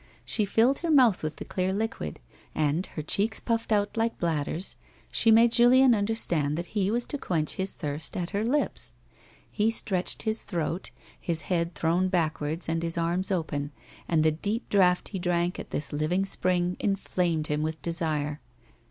[0.25, 2.19] She filled her mouth with the clear liquid,
[2.55, 4.75] and, her cheeks puffed out like bladders,
[5.11, 8.93] she made Julien understand that he was to quench his thirst at her lips.
[9.51, 13.73] He stretched his throat, his head thrown backwards and his arms open,
[14.07, 18.41] and the deep drauglit he drank at this living spring enflamed him witli desire.